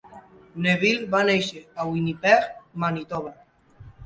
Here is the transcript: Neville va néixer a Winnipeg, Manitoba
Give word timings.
Neville 0.65 1.09
va 1.11 1.19
néixer 1.33 1.61
a 1.83 1.85
Winnipeg, 1.91 2.49
Manitoba 2.87 3.37